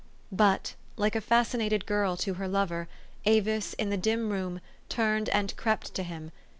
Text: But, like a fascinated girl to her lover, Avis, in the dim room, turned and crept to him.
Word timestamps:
But, 0.31 0.73
like 0.97 1.15
a 1.15 1.21
fascinated 1.21 1.85
girl 1.85 2.17
to 2.17 2.33
her 2.33 2.47
lover, 2.47 2.87
Avis, 3.25 3.73
in 3.75 3.91
the 3.91 3.97
dim 3.97 4.31
room, 4.31 4.59
turned 4.89 5.29
and 5.29 5.55
crept 5.57 5.93
to 5.93 6.01
him. 6.01 6.31